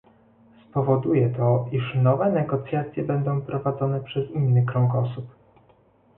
Spowoduje 0.69 1.29
to, 1.29 1.65
iż 1.71 1.95
nowe 1.95 2.29
negocjacje 2.31 3.03
będą 3.03 3.41
prowadzone 3.41 4.01
przez 4.03 4.31
inny 4.31 4.65
krąg 4.65 4.95
osób 4.95 5.25